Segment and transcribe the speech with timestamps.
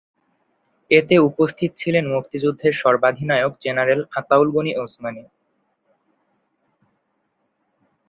[0.91, 5.23] এতে উপস্থিত ছিলেন মুক্তিযুদ্ধের সর্বাধিনায়ক জেনারেল আতাউল গণি ওসমানী।